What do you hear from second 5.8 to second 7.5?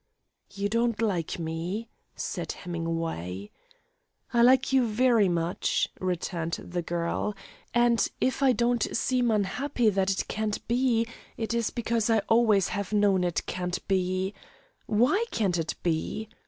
returned the girl,